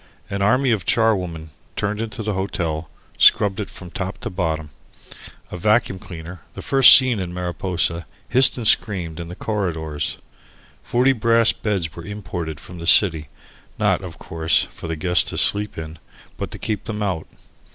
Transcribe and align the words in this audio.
An 0.31 0.41
army 0.41 0.71
of 0.71 0.83
charwomen, 0.83 1.51
turned 1.75 2.01
into 2.01 2.23
the 2.23 2.33
hotel, 2.33 2.89
scrubbed 3.19 3.59
it 3.59 3.69
from 3.69 3.91
top 3.91 4.17
to 4.21 4.31
bottom. 4.31 4.71
A 5.51 5.57
vacuum 5.57 5.99
cleaner, 5.99 6.41
the 6.55 6.63
first 6.63 6.97
seen 6.97 7.19
in 7.19 7.35
Mariposa, 7.35 8.07
hissed 8.27 8.57
and 8.57 8.65
screamed 8.65 9.19
in 9.19 9.27
the 9.27 9.35
corridors. 9.35 10.17
Forty 10.81 11.13
brass 11.13 11.51
beds 11.51 11.95
were 11.95 12.03
imported 12.03 12.59
from 12.59 12.79
the 12.79 12.87
city, 12.87 13.27
not, 13.77 14.03
of 14.03 14.17
course, 14.17 14.63
for 14.71 14.87
the 14.87 14.95
guests 14.95 15.25
to 15.25 15.37
sleep 15.37 15.77
in, 15.77 15.99
but 16.35 16.49
to 16.49 16.57
keep 16.57 16.85
them 16.85 17.03
out. 17.03 17.27